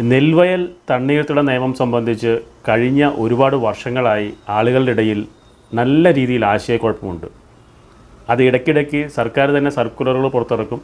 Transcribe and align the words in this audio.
നെൽവയൽ 0.00 0.68
തണ്ണീർത്തട 0.90 1.40
നിയമം 1.40 1.74
സംബന്ധിച്ച് 1.74 2.32
കഴിഞ്ഞ 2.68 3.10
ഒരുപാട് 3.14 3.56
വർഷങ്ങളായി 3.56 4.34
ആളുകളുടെ 4.48 4.90
ഇടയിൽ 4.90 5.26
നല്ല 5.74 6.12
രീതിയിൽ 6.14 6.44
ആശയക്കുഴപ്പമുണ്ട്. 6.44 7.26
അത് 8.30 8.42
ഇടയ്ക്കിടയ്ക്ക് 8.42 9.08
സർക്കാർ 9.08 9.48
തന്നെ 9.56 9.70
സർക്കുലറുകൾ 9.70 10.28
പുറത്തിറക്കും. 10.28 10.80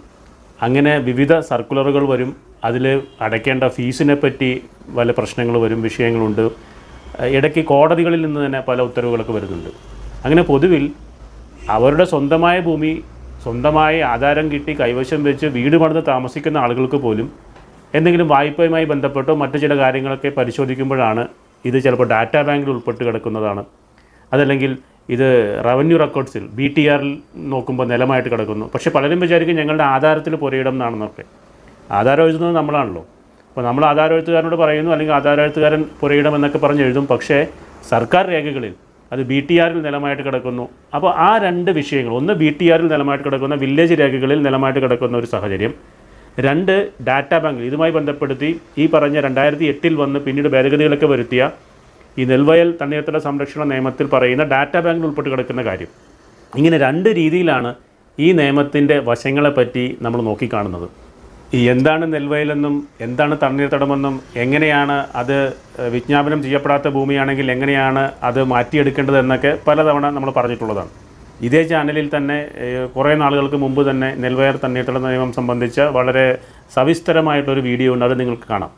അങ്ങനെ 0.62 0.98
വിവിധ 0.98 1.38
സർക്കുലറുകൾ 1.38 2.06
വരും. 2.08 2.36
അതിൽ 2.64 3.02
അടയ്ക്കേണ്ട 3.20 3.64
ഫീസിനെ 3.64 4.14
പറ്റി 4.14 4.50
പല 4.96 5.10
പ്രശ്നങ്ങൾ 5.10 5.58
വരും 5.58 5.82
വിഷയങ്ങളുണ്ട്. 5.82 6.50
ഇടയ്ക്ക് 7.20 7.64
കോടതികളിൽ 7.64 8.22
നിന്ന് 8.26 8.46
തന്നെ 8.46 8.60
പല 8.60 8.82
ഉത്തരവുകളൊക്കെ 8.82 9.32
വരുന്നുണ്ട്. 9.32 9.70
അങ്ങനെ 10.24 10.42
പൊതുവിൽ 10.42 10.92
അവരുടെ 11.70 12.04
സ്വന്തമായ 12.04 12.60
ഭൂമി 12.60 12.92
സ്വന്തമായി 13.42 14.00
ആധാരം 14.00 14.52
കിട്ടി 14.52 14.80
കൈവശം 14.80 15.24
വെച്ച് 15.24 15.46
വീട് 15.46 15.76
പണിത് 15.76 16.04
താമസിക്കുന്ന 16.06 16.58
ആളുകൾക്ക് 16.58 16.96
പോലും 16.96 17.43
എന്തെങ്കിലും 17.94 18.28
വായ്പയുമായി 18.28 18.84
ബന്ധപ്പെട്ടോ 18.84 19.34
മറ്റു 19.34 19.58
ചില 19.64 19.76
കാര്യങ്ങളൊക്കെ 19.76 20.28
പരിശോധിക്കുമ്പോഴാണ് 20.38 21.28
ഇത് 21.64 21.82
ചിലപ്പോൾ 21.84 22.08
ഡാറ്റാ 22.08 22.42
ബാങ്കിൽ 22.42 22.70
ഉൾപ്പെട്ട് 22.70 23.02
കിടക്കുന്നതാണ്. 23.04 23.64
അതല്ലെങ്കിൽ 24.32 24.78
ഇത് 25.14 25.28
റവന്യൂ 25.66 25.96
റെക്കോർഡ്സിൽ 26.02 26.44
ബി 26.58 26.66
ടി 26.76 26.88
ആറിൽ 26.88 27.18
നോക്കുമ്പോൾ 27.36 27.86
നിലമായിട്ട് 27.86 28.28
കിടക്കുന്നു. 28.28 28.70
പക്ഷേ 28.74 28.90
പലരും 28.90 29.20
വിചാരിക്കും 29.20 29.56
ഞങ്ങളുടെ 29.56 29.84
ആധാരത്തിൽ 29.94 30.34
പുരയിടം 30.34 30.70
എന്നാണെന്നൊക്കെ. 30.70 31.24
ആധാരം 31.90 32.24
എഴുതുന്നത് 32.24 32.56
നമ്മളാണല്ലോ. 32.56 33.02
അപ്പോൾ 33.48 33.64
നമ്മൾ 33.64 33.84
ആധാര 33.84 34.12
എഴുത്തുകാരനോട് 34.12 34.56
പറയുന്നു 34.56 34.90
അല്ലെങ്കിൽ 34.90 35.14
ആധാര 35.14 35.40
എഴുത്തുകാരൻ 35.40 35.84
പുരയിടം 36.00 36.34
എന്നൊക്കെ 36.34 36.58
പറഞ്ഞ് 36.58 36.82
എഴുതും. 36.82 37.06
പക്ഷേ 37.06 37.46
സർക്കാർ 37.90 38.24
രേഖകളിൽ 38.26 38.72
അത് 39.12 39.22
ബി 39.30 39.46
ടി 39.48 39.58
ആറിൽ 39.58 39.82
നിലമായിട്ട് 39.82 40.22
കിടക്കുന്നു. 40.22 40.68
അപ്പോൾ 40.94 41.10
ആ 41.16 41.38
രണ്ട് 41.38 41.70
വിഷയങ്ങൾ 41.70 42.14
ഒന്ന് 42.14 42.32
ബി 42.32 42.56
ടി 42.60 42.68
ആറിൽ 42.72 42.86
നിലമായിട്ട് 42.86 43.24
കിടക്കുന്ന 43.24 43.54
വില്ലേജ് 43.54 43.94
രേഖകളിൽ 43.94 44.42
നിലമായിട്ട് 44.42 44.80
കിടക്കുന്ന 44.80 45.16
ഒരു 45.16 45.26
സാഹചര്യം 45.26 45.74
രണ്ട് 46.46 46.72
ഡാറ്റാ 47.08 47.36
ബാങ്ക് 47.42 47.62
ഇതുമായി 47.66 47.92
ബന്ധപ്പെടുത്തി 47.96 48.50
ഈ 48.82 48.86
പറഞ്ഞ 48.94 49.16
രണ്ടായിരത്തി 49.26 49.66
എട്ടിൽ 49.72 49.94
വന്ന് 50.02 50.18
പിന്നീട് 50.24 50.48
ഭേദഗതികളൊക്കെ 50.54 51.08
വരുത്തിയ 51.12 51.42
ഈ 52.16 52.24
നെൽവയൽ 52.30 52.68
തണ്ണീർത്തട 52.80 53.18
സംരക്ഷണ 53.28 53.62
നിയമത്തിൽ 53.72 54.06
പറയുന്ന 54.14 54.44
ഡാറ്റാ 54.52 54.80
ബാങ്കിൽ 54.86 55.06
ഉൾപ്പെട്ട് 55.08 55.30
കിടക്കുന്ന 55.30 55.62
കാര്യം. 55.68 55.90
ഇങ്ങനെ 56.52 56.76
രണ്ട് 56.86 57.08
രീതിയിലാണ് 57.20 57.70
ഈ 58.18 58.28
നിയമത്തിന്റെ 58.40 58.96
വശങ്ങളെപ്പറ്റി 59.08 59.84
നമ്മൾ 60.04 60.20
നോക്കിക്കാണുന്നത്. 60.30 60.88
ഈ 61.56 61.60
എന്താണ് 61.74 62.04
നെൽവയലെന്നും 62.12 62.74
എന്താണ് 63.06 63.34
തണ്ണീർത്തടമെന്നും 63.42 64.14
എങ്ങനെയാണ് 64.44 64.96
അത് 65.20 65.36
വിജ്ഞാപനം 65.94 66.42
ചെയ്യപ്പെടാത്ത 66.44 66.88
ഭൂമിയാണെങ്കിൽ 66.96 67.52
എങ്ങനെയാണ് 67.54 68.04
അത് 68.28 68.40
മാറ്റിയെടുക്കേണ്ടത് 68.52 69.18
എന്നൊക്കെ 69.22 69.52
പലതവണ 69.66 70.04
നമ്മൾ 70.16 70.30
പറഞ്ഞിട്ടുള്ളതാണ്. 70.38 70.92
ഇതേ 71.46 71.62
ചാനലിൽ 71.70 72.06
തന്നെ 72.14 72.38
കുറേ 72.94 73.12
നാളുകൾക്ക് 73.22 73.58
മുമ്പ് 73.64 73.80
തന്നെ 73.88 74.08
നെൽവയർ 74.22 74.56
തണ്ണീർത്തട 74.64 74.98
നിയമം 75.06 75.30
സംബന്ധിച്ച 75.38 75.80
വളരെ 75.96 76.26
സവിസ്തരമായിട്ടൊരു 76.74 77.62
വീഡിയോ 77.68 77.90
ഉണ്ട് 77.94 78.04
അത് 78.08 78.14
നിങ്ങൾക്ക് 78.20 78.46
കാണാം. 78.52 78.72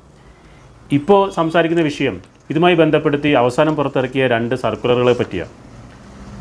ഇപ്പോൾ 0.98 1.22
സംസാരിക്കുന്ന 1.38 1.82
വിഷയം 1.90 2.16
ഇതുമായി 2.52 2.76
ബന്ധപ്പെടുത്തി 2.80 3.30
അവസാനം 3.42 3.74
പുറത്തിറക്കിയ 3.78 4.26
രണ്ട് 4.34 4.54
സർക്കുലറുകളെ 4.64 5.14
പറ്റിയാണ്. 5.20 5.52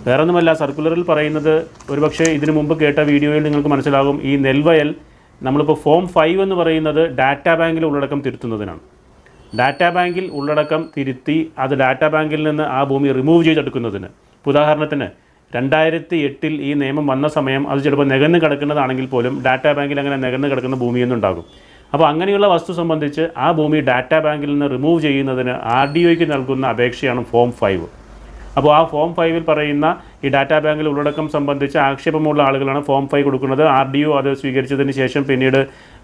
വേറൊന്നുമല്ല 0.08 0.49
സർക്കുലറിൽ 0.61 1.03
പറയുന്നത് 1.11 1.53
ഒരുപക്ഷെ 1.91 2.27
ഇതിനു 2.38 2.53
മുമ്പ് 2.58 2.73
കേട്ട 2.81 2.99
വീഡിയോയിൽ 3.11 3.43
നിങ്ങൾക്ക് 3.47 3.69
മനസ്സിലാകും 3.73 4.17
ഈ 4.30 4.33
നെൽവയൽ 4.45 4.89
നമ്മളിപ്പോൾ 5.41 5.77
ഫോം 5.83 6.03
ഫൈവ് 6.16 6.39
എന്ന് 6.45 6.55
പറയുന്നത് 6.59 7.02
ഡാറ്റാ 7.19 7.53
ബാങ്കിൽ 7.61 7.86
ഉള്ളടക്കം 7.89 8.19
തിരുത്തുന്നതിനാണ്. 8.25 8.81
ഡാറ്റാ 9.59 9.89
ബാങ്കിൽ 9.95 10.25
ഉള്ളടക്കം 10.38 10.81
തിരുത്തി 10.95 11.38
അത് 11.63 11.73
ഡാറ്റാ 11.81 12.08
ബാങ്കിൽ 12.16 12.41
നിന്ന് 12.49 12.66
ആ 12.77 12.80
ഭൂമി 12.91 13.09
റിമൂവ് 13.19 13.43
ചെയ്തെടുക്കുന്നതിന് 13.47 14.09
ഉദാഹരണത്തിന് 14.45 15.08
രണ്ടായിരത്തി 15.58 16.17
എട്ടിൽ 16.28 16.53
ഈ 16.70 16.72
നിയമം 16.81 17.06
വന്ന 17.11 17.28
സമയം 17.38 17.64
അത് 17.72 17.80
ചിലപ്പോൾ 17.86 18.08
നികന്ന് 18.14 18.39
കിടക്കുന്നതാണെങ്കിൽ 18.44 19.08
പോലും 19.14 19.36
ഡാറ്റാ 19.45 19.72
ബാങ്കിൽ 19.78 20.00
അങ്ങനെ 20.03 20.17
നികന്ന് 20.25 20.48
കിടക്കുന്ന 20.52 20.78
ഭൂമിയൊന്നും 20.84 21.17
ഉണ്ടാകും. 21.20 21.45
അപ്പോൾ 21.94 22.06
അങ്ങനെയുള്ള 22.11 22.48
വസ്തു 22.53 22.72
സംബന്ധിച്ച് 22.80 23.23
ആ 23.45 23.50
ഭൂമി 23.59 23.80
ഡാറ്റാ 23.89 24.17
ബാങ്കിൽ 24.26 24.50
നിന്ന് 24.53 24.67
റിമൂവ് 24.76 25.00
ചെയ്യുന്നതിന് 25.06 25.53
ആർ 25.76 25.86
ഡി 25.94 26.02
ഒയ്ക്ക് 26.09 26.26
നൽകുന്ന 26.33 26.66
അപേക്ഷയാണ് 26.73 27.22
ഫോം 27.31 27.52
ഫൈവ്. 27.61 27.86
അപ്പോൾ 28.58 28.72
ആ 28.78 28.81
ഫോം 28.92 29.09
ഫൈവിൽ 29.17 29.44
പറയുന്ന 29.50 29.86
ഈ 30.26 30.28
ഡാറ്റാ 30.36 30.58
ബാങ്കിൽ 30.66 30.86
ഉള്ളടക്കം 30.92 31.26
സംബന്ധിച്ച് 31.33 31.77
ആക്ഷേപമുള്ള 31.87 32.39
ആളുകളാണ് 32.49 32.82
ഫോം 32.89 33.05
ഫൈവ് 33.11 33.26
കൊടുക്കുന്നത്. 33.27 33.64
ആർ 33.77 33.87
ഡി 33.93 34.02
ഒ 34.10 34.11
അത് 34.20 34.30
സ്വീകരിച്ചതിന് 34.42 34.93
ശേഷം 34.99 35.23
പിന്നീട് 35.30 35.60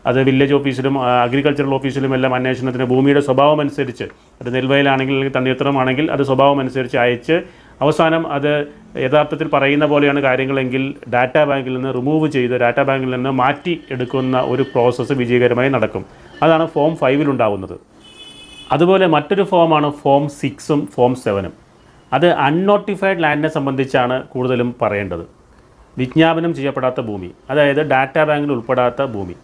അത് 0.09 0.19
വില്ലേജ് 0.27 0.55
ഓഫീസിലും 0.57 0.95
അഗ്രികൾച്ചറൽ 1.25 1.73
ഓഫീസിലും 1.77 2.11
എല്ലാം 2.17 2.33
അന്വേഷണത്തിന് 2.37 2.85
ഭൂമിയുടെ 2.93 3.21
സ്വഭാവം 3.27 3.59
അനുസരിച്ച് 3.63 4.05
അത് 4.41 4.49
നെൽവയലാണെങ്കിൽ 4.55 5.15
അല്ലെങ്കിൽ 5.17 5.35
തണ്ണീർത്തരമാണെങ്കിൽ 5.37 6.05
അത് 6.15 6.23
സ്വഭാവം 6.29 6.59
അനുസരിച്ച് 6.63 6.97
അയച്ച് 7.03 7.37
അവസാനം 7.81 8.23
അത് 8.31 8.51
യഥാർത്ഥത്തിൽ 8.95 9.47
പറയുന്ന 9.53 9.85
പോലെയാണ് 9.85 10.19
കാര്യങ്ങളെങ്കിൽ 10.19 10.83
ഡാറ്റാ 11.13 11.43
ബാങ്കിൽ 11.43 11.73
നിന്ന് 11.73 11.93
റിമൂവ് 11.93 12.27
ചെയ്ത് 12.31 12.55
ഡാറ്റാ 12.63 12.83
ബാങ്കിൽ 12.89 13.09
നിന്ന് 13.15 13.29
മാറ്റി 13.29 13.73
എടുക്കുന്ന 13.91 14.39
ഒരു 14.53 14.63
പ്രോസസ്സ് 14.73 15.13
വിജയകരമായി 15.13 15.69
നടക്കും. 15.69 16.05
അതാണ് 16.43 16.67
ഫോം 16.67 16.95
ഫൈവിൽ 16.95 17.29
ഉണ്ടാവുന്നത്. 17.29 17.75
അതുപോലെ 18.71 19.07
മറ്റൊരു 19.07 19.43
ഫോമാണ് 19.43 19.91
ഫോം 20.01 20.29
സിക്സും 20.29 20.81
ഫോം 20.95 21.15
സെവനും. 21.15 21.53
അത് 22.13 22.27
അൺനോട്ടിഫൈഡ് 22.47 23.23
ലാൻഡിനെ 23.23 23.49
സംബന്ധിച്ചാണ് 23.49 24.23
കൂടുതലും 24.27 24.75
പറയേണ്ടത്. 24.81 25.25
വിജ്ഞാപനം 25.97 26.55
ചെയ്യപ്പെടാത്ത 26.55 26.99
ഭൂമി 27.01 27.29
അതായത് 27.49 27.81
ഡാറ്റാ 27.91 28.23
ബാങ്കിൽ 28.23 28.51
ഉൾപ്പെടാത്ത 28.51 29.05
ഭൂമി. 29.05 29.35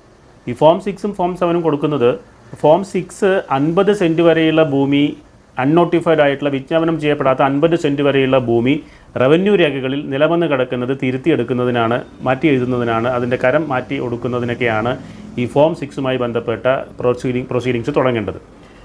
ഈ 0.48 0.54
ഫോം 0.54 0.80
സിക്സും 0.80 1.14
ഫോം 1.14 1.32
സെവനും 1.38 1.62
കൊടുക്കുന്നത് 1.62 2.20
ഫോം 2.62 2.84
സിക്സ് 2.84 3.42
അൻപത് 3.52 3.94
സെന്റ് 3.94 4.22
വരെയുള്ള 4.22 4.64
ഭൂമി 4.64 5.18
അൺനോട്ടിഫൈഡ് 5.64 6.22
ആയിട്ടുള്ള 6.26 6.52
വിജ്ഞാപനം 6.56 6.96
ചെയ്യപ്പെടാത്ത 7.02 7.42
അൻപത് 7.50 7.76
സെന്റ് 7.84 8.04
വരെയുള്ള 8.08 8.38
ഭൂമി 8.50 8.76
റവന്യൂ 9.22 9.54
രേഖകളിൽ 9.62 10.02
നിലവന്ന് 10.14 10.48
കിടക്കുന്നത് 10.52 10.94
തിരുത്തിയെടുക്കുന്നതിനാണ് 11.04 11.98
മാറ്റി 12.28 12.48
എഴുതുന്നതിനാണ് 12.48 13.08
അതിന്റെ 13.18 13.38
കരം 13.44 13.64
മാറ്റി 13.72 13.98
കൊടുക്കുന്നതിനൊക്കെയാണ് 14.04 14.94
ഈ 15.42 15.46
ഫോം 15.56 15.74
സിക്സുമായി 15.82 16.18
ബന്ധപ്പെട്ട 16.24 16.66
പ്രൊസീഡിങ് 17.00 17.48
പ്രൊസീഡിങ്സ് 17.52 17.94
തുടങ്ങേണ്ടത്. 17.98 18.40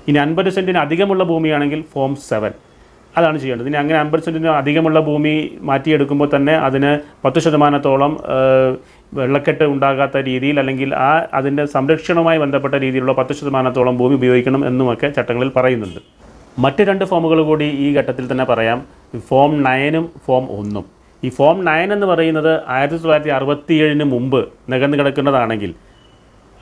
ഇനി 0.09 0.19
അൻപത് 0.27 0.50
സെന്റിന് 0.56 0.81
അധികമുള്ള 0.87 1.25
ഭൂമിയാണെങ്കിൽ 1.25 1.83
ഫോം 1.93 2.15
സെവൻ. 2.31 2.53
അതാണ് 3.16 3.37
ചെയ്യേണ്ടത്. 3.41 3.69
ഇനി 3.71 3.78
അങ്ങനെ 3.81 3.99
അമ്പത് 4.03 4.22
സെന്റിന് 4.27 4.50
അധികമുള്ള 4.60 4.99
ഭൂമി 5.09 5.34
മാറ്റിയെടുക്കുമ്പോൾ 5.69 6.28
തന്നെ 6.34 6.54
അതിന് 6.66 6.93
പത്ത് 7.25 7.41
ശതമാനത്തോളം 7.44 8.12
വെള്ളക്കെട്ട് 9.19 9.65
ഉണ്ടാകാത്ത 9.75 10.16
രീതിയിൽ 10.28 10.56
അല്ലെങ്കിൽ 10.60 10.91
ആ 11.09 11.10
അതിന്റെ 11.39 11.65
സംരക്ഷണവുമായി 11.75 12.39
ബന്ധപ്പെട്ട 12.44 12.75
രീതിയിലുള്ള 12.84 13.15
പത്ത് 13.21 13.34
ശതമാനത്തോളം 13.41 13.97
ഭൂമി 14.00 14.15
ഉപയോഗിക്കണം 14.21 14.62
എന്നുമൊക്കെ 14.71 15.09
ചട്ടങ്ങളിൽ 15.19 15.53
പറയുന്നുണ്ട്. 15.56 16.00
മറ്റ് 16.59 16.83
രണ്ട് 16.83 17.05
ഫോമുകൾ 17.05 17.43
കൂടി 17.43 17.65
ഈ 17.65 17.95
ഘട്ടത്തിൽ 17.97 18.33
തന്നെ 18.33 18.45
പറയാം. 18.45 18.85
ഫോം 19.29 19.63
നയനും 19.63 20.13
ഫോം 20.27 20.45
ഒന്നും. 20.59 20.85
ഈ 21.25 21.29
ഫോം 21.29 21.65
നയൻ 21.65 21.93
എന്ന് 21.93 22.07
പറയുന്നത് 22.07 22.61
ആയിരത്തി 22.69 22.97
തൊള്ളായിരത്തി 22.97 23.31
അറുപത്തിയേഴിന് 23.31 24.05
മുമ്പ് 24.05 24.49
നികന്നു 24.69 24.97
കിടക്കുന്നതാണെങ്കിൽ 24.99 25.75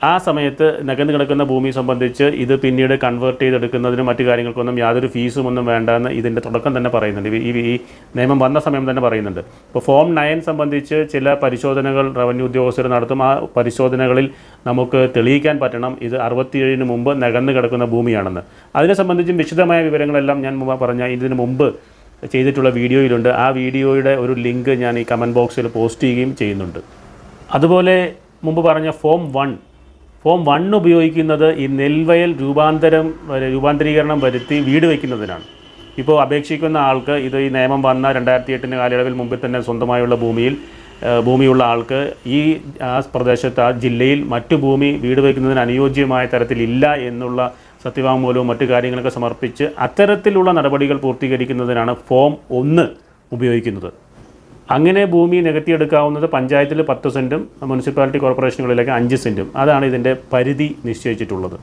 ആ 0.03 0.17
സമയത്ത് 0.17 0.89
നികന്നു 0.89 1.13
കിടക്കുന്ന 1.13 1.43
ഭൂമി 1.43 1.69
സംബന്ധിച്ച് 1.69 2.23
ഇത് 2.23 2.59
പിന്നീട് 2.59 2.99
കൺവേർട്ട് 2.99 3.41
ചെയ്തെടുക്കുന്നതിനും 3.41 4.05
മറ്റു 4.05 4.23
കാര്യങ്ങൾക്കൊന്നും 4.23 4.79
യാതൊരു 4.79 5.07
ഫീസും 5.07 5.47
ഒന്നും 5.47 5.65
വേണ്ടെന്ന് 5.65 6.09
ഇതിന്റെ 6.09 6.41
തുടക്കം 6.45 6.77
തന്നെ 6.77 6.89
പറയുന്നുണ്ട്. 6.89 7.29
ഈ- 7.29 7.51
ഈ 7.51 7.79
നിയമം 8.15 8.39
വന്ന 8.39 8.59
സമയം 8.59 8.89
തന്നെ 8.89 9.01
പറയുന്നുണ്ട്. 9.01 9.39
ഇപ്പോൾ 9.39 9.79
ഫോം 9.79 10.15
നയൻ 10.15 10.41
സംബന്ധിച്ച് 10.41 11.07
ചില 11.13 11.33
പരിശോധനകൾ 11.33 12.13
റവന്യൂ 12.13 12.45
ഉദ്യോഗസ്ഥർ 12.45 12.87
നടത്തും. 12.87 13.23
ആ 13.23 13.45
പരിശോധനകളിൽ 13.57 14.29
നമുക്ക് 14.67 15.09
തെളിയിക്കാൻ 15.17 15.59
പറ്റണം. 15.59 15.97
ഇത് 16.01 16.17
അറുപത്തിയേഴിന് 16.21 16.83
മുമ്പ് 16.83 17.23
നികന്നു 17.23 17.51
കിടക്കുന്ന 17.51 17.85
ഭൂമിയാണെന്ന്. 17.85 18.41
അതിനെ 18.75 18.93
സംബന്ധിച്ചും 18.93 19.37
വിശദമായ 19.37 19.83
വിവരങ്ങളെല്ലാം 19.83 20.41
ഞാൻ 20.41 20.59
പറഞ്ഞ 20.59 21.03
ഇതിന് 21.03 21.33
മുമ്പ് 21.33 21.75
ചെയ്തിട്ടുള്ള 22.31 22.69
വീഡിയോയിലുണ്ട്. 22.69 23.29
ആ 23.29 23.49
വീഡിയോയുടെ 23.49 24.15
ഒരു 24.15 24.33
ലിങ്ക് 24.33 24.69
ഞാൻ 24.69 24.99
ഈ 24.99 25.05
കമന്റ് 25.11 25.35
ബോക്സിൽ 25.35 25.67
പോസ്റ്റ് 25.67 26.03
ചെയ്യുകയും 26.03 26.35
ചെയ്യുന്നുണ്ട്. 26.35 26.79
അതുപോലെ 27.53 28.13
മുമ്പ് 28.43 28.65
പറഞ്ഞ 28.65 28.91
ഫോം 28.91 29.33
വൺ 29.33 29.57
ഫോം 30.25 30.39
വൺ 30.49 30.63
ഉപയോഗിക്കുന്നത് 30.79 31.47
ഈ 31.61 31.65
നെൽവയൽ 31.79 32.31
രൂപാന്തരം 32.41 33.07
രൂപാന്തരീകരണം 33.53 34.19
വരുത്തി 34.25 34.57
വീട് 34.67 34.85
വയ്ക്കുന്നതിനാണ്. 34.89 35.45
ഇപ്പോൾ 36.01 36.17
അപേക്ഷിക്കുന്ന 36.25 36.77
ആൾക്ക് 36.89 37.15
ഇത് 37.27 37.37
ഈ 37.45 37.47
നിയമം 37.55 37.81
വന്ന 37.87 38.11
രണ്ടായിരത്തി 38.17 38.55
എട്ടിന് 38.57 38.77
കാലയളവിൽ 38.81 39.15
മുമ്പിൽ 39.21 39.39
തന്നെ 39.45 39.59
സ്വന്തമായുള്ള 39.67 40.15
ഭൂമിയിൽ 40.23 40.53
ഭൂമിയുള്ള 41.27 41.61
ആൾക്ക് 41.73 41.99
ഈ 42.37 42.39
ആ 42.89 42.91
പ്രദേശത്ത് 43.13 43.61
ആ 43.67 43.69
ജില്ലയിൽ 43.83 44.19
മറ്റു 44.33 44.55
ഭൂമി 44.65 44.89
വീട് 45.05 45.21
വയ്ക്കുന്നതിന് 45.25 45.63
അനുയോജ്യമായ 45.65 46.25
തരത്തിലില്ല 46.33 46.93
എന്നുള്ള 47.09 47.49
സത്യവാങ്മൂലവും 47.85 48.47
മറ്റു 48.51 48.65
കാര്യങ്ങളൊക്കെ 48.71 49.13
സമർപ്പിച്ച് 49.17 49.67
അത്തരത്തിലുള്ള 49.85 50.51
നടപടികൾ 50.59 50.97
പൂർത്തീകരിക്കുന്നതിനാണ് 51.05 51.95
ഫോം 52.09 52.33
ഒന്ന് 52.59 52.85
ഉപയോഗിക്കുന്നത്. 53.31 53.89
അങ്ങനെ 54.75 55.03
ഭൂമി 55.13 55.37
നികത്തിയെടുക്കാവുന്നത് 55.45 56.25
പഞ്ചായത്തിൽ 56.33 56.79
പത്ത് 56.89 57.09
സെന്റും 57.15 57.41
മുനിസിപ്പാലിറ്റി 57.69 58.19
കോർപ്പറേഷനുകളിലേക്ക് 58.23 58.93
അഞ്ച് 58.97 59.17
സെന്റും 59.23 59.47
അതാണ് 59.61 59.85
ഇതിന്റെ 59.91 60.11
പരിധി 60.33 60.67
നിശ്ചയിച്ചിട്ടുള്ളത്. 60.87 61.57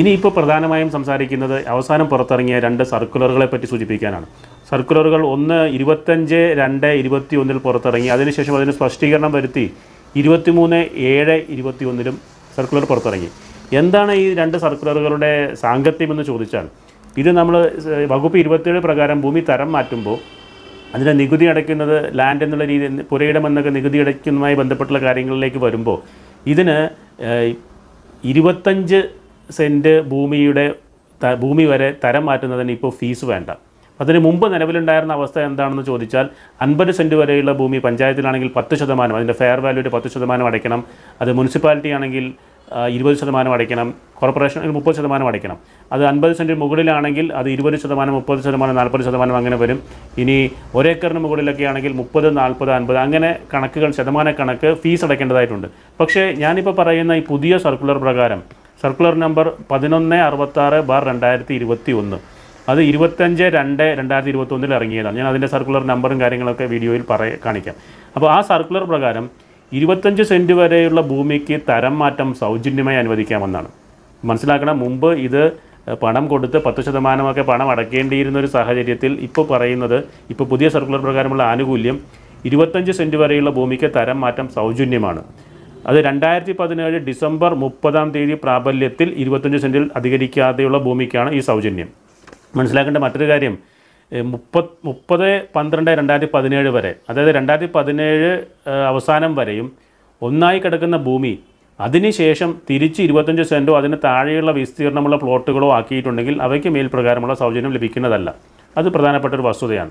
ഇനിയിപ്പോൾ 0.00 0.32
പ്രധാനമായും 0.36 0.90
സംസാരിക്കുന്നത് 0.96 1.56
അവസാനം 1.72 2.06
പുറത്തിറങ്ങിയ 2.12 2.58
രണ്ട് 2.66 2.82
സർക്കുലറുകളെ 2.92 3.46
പറ്റി 3.52 3.66
സൂചിപ്പിക്കാനാണ്. 3.72 4.26
സർക്കുലറുകൾ 4.70 5.22
ഒന്ന് 5.34 5.58
ഇരുപത്തഞ്ച് 5.76 6.40
രണ്ട് 6.60 6.86
ഇരുപത്തി 7.00 7.34
ഒന്നിൽ 7.42 7.58
പുറത്തിറങ്ങി 7.66 8.10
അതിനുശേഷം 8.16 8.54
അതിന് 8.58 8.74
സ്പഷ്ടീകരണം 8.78 9.32
വരുത്തി 9.36 9.64
ഇരുപത്തിമൂന്ന് 10.20 10.80
ഏഴ് 11.12 11.36
ഇരുപത്തി 11.54 11.84
ഒന്നിലും 11.90 12.16
സർക്കുലർ 12.56 12.86
പുറത്തിറങ്ങി. 12.90 13.28
എന്താണ് 13.80 14.12
ഈ 14.22 14.24
രണ്ട് 14.40 14.56
സർക്കുലറുകളുടെ 14.64 15.32
സാങ്കത്യമെന്ന് 15.64 16.24
ചോദിച്ചാൽ 16.30 16.66
ഇത് 17.22 17.30
നമ്മൾ 17.38 17.54
വകുപ്പ് 18.12 18.38
ഇരുപത്തിയേഴ് 18.42 18.80
പ്രകാരം 18.86 19.18
ഭൂമി 19.24 19.40
തരം 19.50 19.70
മാറ്റുമ്പോൾ 19.76 20.18
അതിന് 20.94 21.12
നികുതി 21.20 21.44
അടയ്ക്കുന്നത് 21.52 21.96
ലാൻഡ് 22.18 22.44
എന്നുള്ള 22.46 22.64
രീതി 22.72 22.86
പുരയിടം 23.10 23.44
എന്നൊക്കെ 23.48 23.70
നികുതി 23.76 23.98
അടയ്ക്കുന്നതുമായി 24.04 24.56
ബന്ധപ്പെട്ടുള്ള 24.60 25.00
കാര്യങ്ങളിലേക്ക് 25.06 25.60
വരുമ്പോൾ 25.66 25.98
ഇതിന് 26.52 26.76
ഇരുപത്തഞ്ച് 28.30 29.00
സെന്റ് 29.58 29.94
ഭൂമിയുടെ 30.12 30.66
ഭൂമി 31.44 31.64
വരെ 31.72 31.88
തരം 32.04 32.24
മാറ്റുന്നതിന് 32.28 32.72
ഇപ്പോൾ 32.76 32.92
ഫീസ് 33.00 33.24
വേണ്ട. 33.32 33.50
അതിന് 34.00 34.20
മുമ്പ് 34.26 34.46
നിലവിലുണ്ടായിരുന്ന 34.54 35.12
അവസ്ഥ 35.18 35.38
എന്താണെന്ന് 35.48 35.84
ചോദിച്ചാൽ 35.90 36.28
അൻപത് 36.66 36.92
സെന്റ് 36.98 37.16
വരെയുള്ള 37.20 37.52
ഭൂമി 37.60 37.78
പഞ്ചായത്തിലാണെങ്കിൽ 37.88 38.50
പത്ത് 38.56 38.74
ശതമാനം 38.80 39.16
അതിന്റെ 39.16 39.36
ഫെയർ 39.40 39.60
വാല്യൂയുടെ 39.66 39.92
പത്ത് 39.96 40.08
ശതമാനം 40.14 40.46
അടയ്ക്കണം. 40.50 40.80
അത് 41.22 41.32
മുനിസിപ്പാലിറ്റി 41.40 41.92
ആണെങ്കിൽ 41.98 42.26
ഇരുപത് 42.94 43.16
ശതമാനം 43.20 43.52
അടയ്ക്കണം. 43.54 43.88
കോർപ്പറേഷൻ 44.18 44.60
മുപ്പത് 44.76 44.96
ശതമാനം 44.98 45.26
അടയ്ക്കണം. 45.30 45.56
അത് 45.94 46.02
അൻപത് 46.10 46.32
സെന്റിന് 46.38 46.58
മുകളിലാണെങ്കിൽ 46.62 47.26
അത് 47.38 47.48
ഇരുപത് 47.54 47.76
ശതമാനം 47.82 48.14
മുപ്പത് 48.18 48.40
ശതമാനം 48.46 48.76
നാൽപ്പത് 48.80 49.02
ശതമാനം 49.06 49.36
അങ്ങനെ 49.40 49.56
വരും. 49.62 49.78
ഇനി 50.22 50.36
ഒരേക്കറിന് 50.78 51.20
മുകളിലൊക്കെ 51.24 51.64
ആണെങ്കിൽ 51.70 51.92
മുപ്പത് 52.00 52.28
നാൽപ്പത് 52.40 52.72
അൻപത് 52.78 52.98
അങ്ങനെ 53.04 53.30
കണക്കുകൾ 53.52 53.90
ശതമാന 53.98 54.30
കണക്ക് 54.40 54.70
ഫീസ് 54.82 55.04
അടയ്ക്കേണ്ടതായിട്ടുണ്ട്. 55.08 55.68
പക്ഷേ 56.00 56.24
ഞാനിപ്പോൾ 56.44 56.76
പറയുന്ന 56.80 57.20
ഈ 57.20 57.24
പുതിയ 57.32 57.58
സർക്കുലർ 57.66 57.98
പ്രകാരം 58.06 58.42
സർക്കുലർ 58.82 59.16
നമ്പർ 59.24 59.46
പതിനൊന്ന് 59.70 60.16
അറുപത്താറ് 60.28 60.78
ബാർ 60.90 61.02
രണ്ടായിരത്തി 61.10 61.52
ഇരുപത്തി 61.58 61.92
ഒന്ന് 62.02 62.18
അത് 62.70 62.80
ഇരുപത്തഞ്ച് 62.90 63.46
രണ്ട് 63.56 63.82
രണ്ടായിരത്തി 63.98 64.30
ഇരുപത്തി 64.32 64.54
ഒന്നിൽ 64.56 64.72
ഇറങ്ങിയതാണ്. 64.78 65.16
ഞാൻ 65.20 65.26
അതിന്റെ 65.30 65.48
സർക്കുലർ 65.54 65.82
നമ്പറും 65.92 66.18
കാര്യങ്ങളൊക്കെ 66.22 66.66
വീഡിയോയിൽ 66.72 67.02
പറയ 67.10 67.32
കാണിക്കാം. 67.44 67.76
അപ്പോൾ 68.16 68.28
ആ 68.36 68.38
സർക്കുലർ 68.50 68.84
പ്രകാരം 68.90 69.24
ഇരുപത്തഞ്ച് 69.72 70.24
സെന്റ് 70.30 70.54
വരെയുള്ള 70.60 71.00
ഭൂമിക്ക് 71.10 71.56
തരം 71.68 71.94
മാറ്റം 72.02 72.28
സൗജന്യമായി 72.42 72.98
അനുവദിക്കാമെന്നാണ്. 73.02 73.68
മനസ്സിലാക്കണം 74.30 74.76
മുമ്പ് 74.84 75.10
ഇത് 75.26 75.42
പണം 76.02 76.24
കൊടുത്ത് 76.32 76.58
പത്ത് 76.66 76.80
ശതമാനമൊക്കെ 76.86 77.42
പണം 77.48 77.68
അടയ്ക്കേണ്ടിയിരുന്ന 77.72 78.36
ഒരു 78.42 78.48
സാഹചര്യത്തിൽ 78.56 79.12
ഇപ്പോൾ 79.26 79.46
പറയുന്നത് 79.52 79.96
ഇപ്പോൾ 80.32 80.46
പുതിയ 80.52 80.68
സർക്കുലർ 80.74 81.00
പ്രകാരമുള്ള 81.06 81.42
ആനുകൂല്യം 81.52 81.96
ഇരുപത്തഞ്ച് 82.48 82.92
സെന്റ് 82.98 83.16
വരെയുള്ള 83.22 83.50
ഭൂമിക്ക് 83.56 83.88
തരം 83.96 84.18
മാറ്റം 84.24 84.46
സൗജന്യമാണ്. 84.58 85.22
അത് 85.90 85.98
രണ്ടായിരത്തി 86.08 86.54
പതിനേഴ് 86.60 86.98
ഡിസംബർ 87.08 87.52
മുപ്പതാം 87.62 88.08
തീയതി 88.14 88.36
പ്രാബല്യത്തിൽ 88.44 89.08
ഇരുപത്തഞ്ച് 89.24 89.60
സെന്റിൽ 89.64 89.84
അധികരിക്കാതെയുള്ള 89.98 90.78
ഭൂമിക്കാണ് 90.86 91.30
ഈ 91.38 91.40
സൗജന്യം. 91.48 91.90
മനസ്സിലാക്കേണ്ട 92.56 92.98
മറ്റൊരു 92.98 93.28
കാര്യം. 93.28 93.54
മുപ്പത് 94.12 94.70
മുപ്പത് 94.84 95.28
പന്ത്രണ്ട് 95.56 95.90
രണ്ടായിരത്തി 95.90 96.32
പതിനേഴ് 96.34 96.68
വരെ 96.68 96.94
അതായത് 97.10 97.34
രണ്ടായിരത്തി 97.34 97.72
പതിനേഴ് 97.74 98.30
അവസാനം 98.88 99.34
വരെയും 99.36 99.72
ഒന്നായി 100.22 100.58
കിടക്കുന്ന 100.58 100.96
ഭൂമി 100.96 101.38
അതിനുശേഷം 101.80 102.50
തിരിച്ച് 102.70 103.00
ഇരുപത്തഞ്ച് 103.02 103.42
സെന്റോ 103.42 103.78
അതിന് 103.78 103.96
താഴെയുള്ള 104.04 104.50
വിസ്തീർണമുള്ള 104.50 105.16
പ്ലോട്ടുകളോ 105.16 105.72
ആക്കിയിട്ടുണ്ടെങ്കിൽ 105.72 106.42
അവയ്ക്ക് 106.42 106.68
മേൽപ്രകാരമുള്ള 106.68 107.34
സൗജന്യം 107.34 107.72
ലഭിക്കുന്നതല്ല. 107.72 108.34
അത് 108.76 108.88
പ്രധാനപ്പെട്ട 108.88 109.34
ഒരു 109.34 109.42
വസ്തുതയാണ്. 109.42 109.90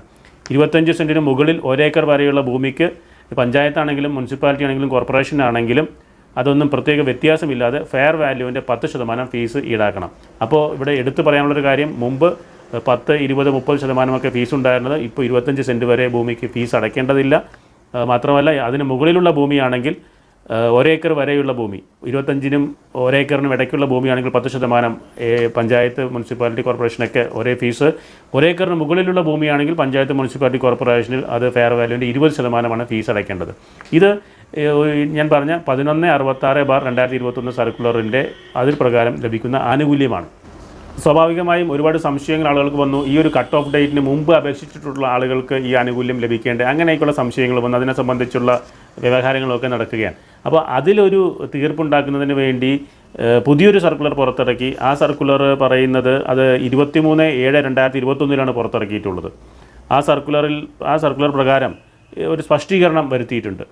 ഇരുപത്തഞ്ച് 0.50 0.92
സെന്റിന് 0.92 1.18
മുകളിൽ 1.18 1.60
ഒരേക്കർ 1.64 2.04
വരെയുള്ള 2.04 2.40
ഭൂമിക്ക് 2.40 2.88
പഞ്ചായത്താണെങ്കിലും 3.36 4.14
മുനിസിപ്പാലിറ്റി 4.14 4.64
ആണെങ്കിലും 4.64 4.88
കോർപ്പറേഷൻ 4.88 5.42
ആണെങ്കിലും 5.42 5.88
അതൊന്നും 6.36 6.68
പ്രത്യേക 6.70 7.00
വ്യത്യാസമില്ലാതെ 7.00 7.84
ഫെയർ 7.84 8.16
വാല്യൂവിന്റെ 8.16 8.62
പത്ത് 8.68 8.86
ശതമാനം 8.86 9.26
ഫീസ് 9.26 9.58
ഈടാക്കണം. 9.72 10.10
അപ്പോൾ 10.42 10.74
ഇവിടെ 10.74 10.92
എടുത്തു 10.92 11.22
പറയാനുള്ളൊരു 11.22 11.64
കാര്യം 11.64 12.00
മുമ്പ് 12.00 12.28
പത്ത് 12.88 13.14
ഇരുപത് 13.24 13.50
മുപ്പത് 13.50 13.78
ശതമാനമൊക്കെ 13.82 14.30
ഫീസ് 14.36 14.54
ഉണ്ടായിരുന്നത് 14.54 14.96
ഇപ്പോൾ 15.08 15.22
ഇരുപത്തഞ്ച് 15.28 15.62
സെന്റ് 15.68 15.86
വരെ 15.90 16.06
ഭൂമിക്ക് 16.08 16.46
ഫീസ് 16.54 16.74
അടയ്ക്കേണ്ടതില്ല. 16.76 17.34
മാത്രമല്ല 17.94 18.50
അതിന് 18.68 18.84
മുകളിലുള്ള 18.90 19.30
ഭൂമിയാണെങ്കിൽ 19.38 19.96
ഒരേക്കർ 20.76 21.12
വരെയുള്ള 21.18 21.52
ഭൂമി 21.58 21.78
ഇരുപത്തഞ്ചിനും 22.08 22.62
ഒരേക്കറിനും 23.02 23.52
ഇടയ്ക്കുള്ള 23.56 23.86
ഭൂമിയാണെങ്കിൽ 23.92 24.32
പത്ത് 24.36 24.48
ശതമാനം 24.54 24.92
പഞ്ചായത്ത് 25.56 26.04
മുനിസിപ്പാലിറ്റി 26.14 26.62
കോർപ്പറേഷനൊക്കെ 26.62 27.22
ഒരേ 27.40 27.52
ഫീസ്. 27.60 27.88
ഒരേക്കറിന് 28.34 28.78
മുകളിലുള്ള 28.82 29.20
ഭൂമിയാണെങ്കിൽ 29.20 29.74
പഞ്ചായത്ത് 29.82 30.12
മുനിസിപ്പാലിറ്റി 30.12 30.60
കോർപ്പറേഷനിൽ 30.64 31.22
അത് 31.36 31.46
ഫെയർ 31.56 31.74
വാല്യൂവിന്റെ 31.80 32.08
ഇരുപത് 32.12 32.34
ശതമാനമാണ് 32.38 32.86
ഫീസ് 32.86 33.10
അടയ്ക്കേണ്ടത്. 33.14 33.52
ഇത് 33.98 34.10
ഞാൻ 35.16 35.28
പറഞ്ഞ 35.34 35.52
പതിനൊന്ന് 35.68 36.08
അറുപത്താറ് 36.16 36.62
ബാർ 36.70 36.82
രണ്ടായിരത്തി 36.88 37.18
ഇരുപത്തൊന്ന് 37.20 37.52
സർക്കുലറിന്റെ 37.60 38.22
അതിൽ 38.62 38.74
പ്രകാരം 38.82 39.14
ലഭിക്കുന്ന 39.26 39.56
ആനുകൂല്യമാണ്. 39.72 40.28
സ്വാഭാവികമായും 41.02 41.72
ഒരുപാട് 41.72 41.98
സംശയങ്ങൾ 41.98 42.46
ആളുകൾക്ക് 42.48 42.76
വന്നു. 42.76 42.98
ഈ 43.06 43.14
ഒരു 43.18 43.30
കട്ട് 43.36 43.54
ഓഫ് 43.56 43.70
ഡേറ്റിന് 43.74 44.02
മുമ്പ് 44.08 44.32
അപേക്ഷിച്ചിട്ടുള്ള 44.38 45.06
ആളുകൾക്ക് 45.06 45.56
ഈ 45.68 45.74
ആനുകൂല്യം 45.80 46.18
ലഭിക്കേണ്ടത് 46.24 46.66
അങ്ങനെയൊക്കെയുള്ള 46.66 47.14
സംശയങ്ങൾ 47.20 47.58
വന്നു. 47.64 47.76
അതിനെ 47.78 47.94
സംബന്ധിച്ചുള്ള 48.00 48.60
വ്യവഹാരങ്ങളൊക്കെ 49.04 49.68
നടക്കുകയാണ്. 49.74 50.16
അപ്പോൾ 50.46 50.60
അതിലൊരു 50.78 51.48
തീർപ്പുണ്ടാക്കുന്നതിന് 51.54 52.32
വേണ്ടി 52.32 52.72
പുതിയൊരു 53.46 53.78
സർക്കുലർ 53.78 54.14
പുറത്തിറക്കി. 54.20 54.76
ആ 54.80 54.94
സർക്കുലർ 54.94 55.42
പറയുന്നത് 55.64 56.14
അത് 56.32 56.56
ഇരുപത്തിമൂന്ന് 56.68 57.22
ഏഴ് 57.22 57.58
രണ്ടായിരത്തി 57.66 57.98
ഇരുപത്തൊന്നിലാണ് 57.98 58.50
പുറത്തിറക്കിയിട്ടുള്ളത്. 58.50 59.30
ആ 59.92 60.00
സർക്കുലറിൽ 60.00 60.56
ആ 60.92 60.96
സർക്കുലർ 60.96 61.30
പ്രകാരം 61.30 61.74
ഒരു 62.34 62.42
സ്പഷ്ടീകരണം 62.42 63.08
വരുത്തിയിട്ടുണ്ട്. 63.08 63.64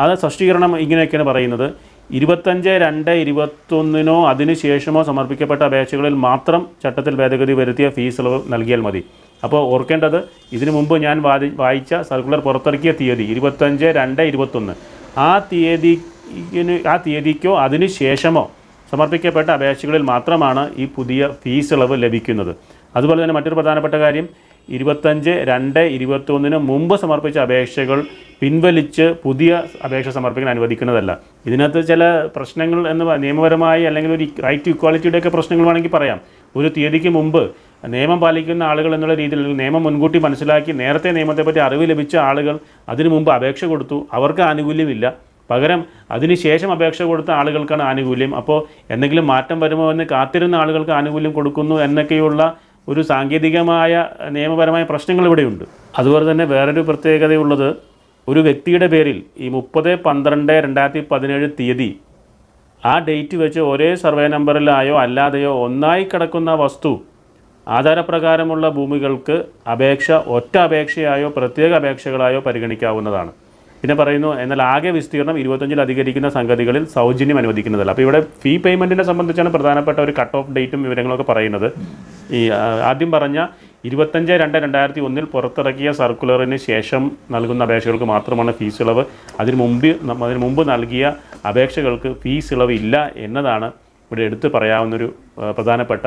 ആ 0.00 0.14
സ്പഷ്ടീകരണം 0.14 0.72
ഇങ്ങനെയൊക്കെയാണ് 0.84 1.26
പറയുന്നത്. 1.28 1.97
ഇരുപത്തഞ്ച് 2.16 2.72
രണ്ട് 2.82 3.10
ഇരുപത്തൊന്നിനോ 3.22 4.16
അതിന് 4.28 4.54
ശേഷമോ 4.62 5.00
സമർപ്പിക്കപ്പെട്ട 5.08 5.62
അപേക്ഷകളിൽ 5.62 6.14
മാത്രം 6.26 6.62
ചട്ടത്തിൽ 6.82 7.14
ഭേദഗതി 7.20 7.54
വരുത്തിയ 7.60 7.88
ഫീസ് 7.96 8.20
ഇളവ് 8.20 8.38
നൽകിയാൽ 8.52 8.80
മതി. 8.86 9.02
അപ്പോൾ 9.44 9.60
ഓർക്കേണ്ടത് 9.72 10.18
ഇതിനു 10.56 10.72
മുമ്പ് 10.76 10.94
ഞാൻ 11.06 11.16
വാദി 11.26 11.48
വായിച്ച 11.62 11.94
സർക്കുലർ 12.10 12.40
പുറത്തിറക്കിയ 12.46 12.92
തീയതി 13.00 13.24
ഇരുപത്തഞ്ച് 13.32 13.88
രണ്ട് 13.98 14.22
ഇരുപത്തൊന്ന്. 14.30 14.74
ആ 15.18 15.30
തീയതിന് 15.52 16.76
ആ 16.92 16.96
തീയതിക്കോ 17.06 17.52
അതിന് 17.66 17.88
ശേഷമോ 18.00 18.44
സമർപ്പിക്കപ്പെട്ട 18.92 19.48
അപേക്ഷകളിൽ 19.50 20.02
മാത്രമാണ് 20.12 20.62
ഈ 20.82 20.84
പുതിയ 20.96 21.28
ഫീസ് 21.42 21.72
ഇളവ് 21.74 21.96
ലഭിക്കുന്നത്. 22.04 22.52
അതുപോലെ 22.96 23.18
തന്നെ 23.22 23.34
മറ്റൊരു 23.36 23.56
പ്രധാനപ്പെട്ട 23.58 23.94
കാര്യം 23.94 24.28
ഇരുപത്തഞ്ച് 24.68 25.30
രണ്ട് 25.30 25.80
ഇരുപത്തൊന്നിന് 25.80 26.56
മുമ്പ് 26.56 27.00
സമർപ്പിച്ച 27.00 27.38
അപേക്ഷകൾ 27.38 28.04
പിൻവലിച്ച് 28.40 29.14
പുതിയ 29.24 29.62
അപേക്ഷ 29.84 30.08
സമർപ്പിക്കാൻ 30.08 30.50
അനുവദിക്കുന്നതല്ല. 30.50 31.18
ഇതിനകത്ത് 31.46 31.86
ചില 31.88 32.02
പ്രശ്നങ്ങൾ 32.36 32.90
എന്ന് 32.90 33.22
നിയമപരമായി 33.22 33.82
അല്ലെങ്കിൽ 33.82 34.12
ഒരു 34.12 34.26
റൈറ്റ് 34.44 34.66
ടു 34.66 34.68
ഇക്വാളിറ്റിയുടെയൊക്കെ 34.68 35.28
പ്രശ്നങ്ങൾ 35.28 35.66
വേണമെങ്കിൽ 35.66 35.90
പറയാം. 35.90 36.20
ഒരു 36.56 36.68
തീയതിക്ക് 36.76 37.08
മുമ്പ് 37.08 37.50
നിയമം 37.86 38.20
പാലിക്കുന്ന 38.20 38.62
ആളുകൾ 38.62 38.94
എന്നുള്ള 38.94 39.14
രീതിയിൽ 39.14 39.56
നിയമം 39.56 39.82
മുൻകൂട്ടി 39.82 40.18
മനസ്സിലാക്കി 40.18 40.72
നേരത്തെ 40.72 41.10
നിയമത്തെപ്പറ്റി 41.10 41.58
അറിവ് 41.58 41.90
ലഭിച്ച 41.90 42.16
ആളുകൾ 42.16 42.58
അതിനു 42.88 43.08
മുമ്പ് 43.08 43.32
അപേക്ഷ 43.32 43.64
കൊടുത്തു. 43.64 44.06
അവർക്ക് 44.12 44.40
ആനുകൂല്യമില്ല. 44.40 45.14
പകരം 45.50 45.84
അതിനുശേഷം 46.10 46.72
അപേക്ഷ 46.72 47.02
കൊടുത്ത 47.02 47.30
ആളുകൾക്കാണ് 47.30 47.82
ആനുകൂല്യം. 47.82 48.36
അപ്പോൾ 48.36 48.58
എന്തെങ്കിലും 48.90 49.26
മാറ്റം 49.26 49.60
വരുമോ 49.60 49.90
എന്ന് 49.90 50.04
കാത്തിരുന്ന 50.10 50.56
ആളുകൾക്ക് 50.56 50.90
ആനുകൂല്യം 50.90 51.32
കൊടുക്കുന്നു 51.32 51.76
എന്നൊക്കെയുള്ള 51.80 52.56
ഒരു 52.88 53.02
സാങ്കേതികമായ 53.10 53.92
നിയമപരമായ 54.36 54.82
പ്രശ്നങ്ങൾ 54.90 55.24
ഇവിടെയുണ്ട്. 55.26 55.64
അതുപോലെ 55.98 56.24
തന്നെ 56.30 56.44
വേറൊരു 56.52 56.82
പ്രത്യേകതയുള്ളത് 56.88 57.68
ഒരു 58.28 58.40
വ്യക്തിയുടെ 58.46 58.86
പേരിൽ 58.92 59.18
ഈ 59.44 59.48
മുപ്പത് 59.48 59.90
പന്ത്രണ്ട് 60.06 60.52
രണ്ടായിരത്തി 60.64 61.02
പതിനേഴ് 61.10 61.48
തീയതി 61.58 61.90
ആ 62.82 62.94
ഡേറ്റ് 63.06 63.36
വെച്ച് 63.42 63.60
ഒരേ 63.70 63.90
സർവേ 64.02 64.26
നമ്പറിലായോ 64.34 64.94
അല്ലാതെയോ 65.04 65.52
ഒന്നായി 65.66 66.04
കിടക്കുന്ന 66.04 66.50
വസ്തു 66.64 66.92
ആധാരപ്രകാരമുള്ള 67.66 68.68
ഭൂമികൾക്ക് 68.68 69.36
അപേക്ഷ 69.72 70.10
ഒറ്റ 70.36 70.54
അപേക്ഷയായോ 70.58 71.28
പ്രത്യേക 71.36 71.72
അപേക്ഷകളായോ 71.80 72.40
പരിഗണിക്കാവുന്നതാണ്. 72.46 73.32
പിന്നെ 73.82 73.94
പറയുന്നു 73.94 74.30
എന്നാൽ 74.42 74.60
ആകെ 74.62 74.90
വിസ്തീർണം 74.90 75.36
ഇരുപത്തഞ്ചിൽ 75.38 75.80
അധികരിക്കുന്ന 75.80 76.28
സംഗതികളിൽ 76.36 76.84
സൗജന്യം 76.94 77.38
അനുവദിക്കുന്നതല്ല. 77.38 77.90
അപ്പോൾ 77.94 78.04
ഇവിടെ 78.06 78.20
ഫീ 78.42 78.52
പേയ്മെന്റിനെ 78.64 79.04
സംബന്ധിച്ചാണ് 79.10 79.50
പ്രധാനപ്പെട്ട 79.56 79.98
ഒരു 80.06 80.14
കട്ട് 80.20 80.36
ഓഫ് 80.36 80.52
ഡേറ്റും 80.56 80.82
വിവരങ്ങളൊക്കെ 80.86 81.26
പറയുന്നത്. 81.28 81.68
ഈ 82.36 82.40
ആദ്യം 82.90 83.10
പറഞ്ഞ 83.10 83.38
ഇരുപത്തഞ്ച് 83.84 84.32
രണ്ട് 84.42 84.56
രണ്ടായിരത്തി 84.58 85.00
ഒന്നിൽ 85.00 85.24
പുറത്തിറക്കിയ 85.34 85.88
സർക്കുലറിന് 85.92 86.56
ശേഷം 86.68 87.02
നൽകുന്ന 87.30 87.66
അപേക്ഷകൾക്ക് 87.66 88.04
മാത്രമാണ് 88.04 88.52
ഫീസ് 88.52 88.80
ഇളവ്. 88.82 89.04
അതിന് 89.40 89.56
മുമ്പ് 89.56 89.90
അതിന് 90.26 90.40
മുമ്പ് 90.44 90.62
നൽകിയ 90.72 91.04
അപേക്ഷകൾക്ക് 91.50 92.10
ഫീസ് 92.22 92.52
ഇളവ് 92.54 92.74
ഇല്ല 92.80 92.96
എന്നതാണ് 93.26 93.68
ഇവിടെ 94.10 94.22
എടുത്തു 94.28 94.48
പറയാവുന്നൊരു 94.48 95.08
പ്രധാനപ്പെട്ട 95.56 95.96